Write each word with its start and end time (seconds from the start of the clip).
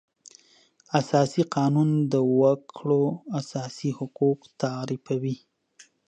اساسي 0.99 1.43
قانون 1.55 1.89
د 2.13 2.13
وکړو 2.41 3.03
اساسي 3.39 3.89
حقوق 3.97 4.39
تعریفوي. 4.61 5.37